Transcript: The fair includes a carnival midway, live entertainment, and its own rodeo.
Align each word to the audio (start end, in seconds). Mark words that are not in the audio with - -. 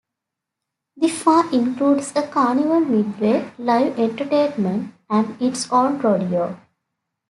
The 0.97 1.09
fair 1.09 1.47
includes 1.53 2.13
a 2.15 2.25
carnival 2.27 2.79
midway, 2.79 3.51
live 3.59 3.99
entertainment, 3.99 4.95
and 5.07 5.39
its 5.39 5.71
own 5.71 5.99
rodeo. 5.99 6.59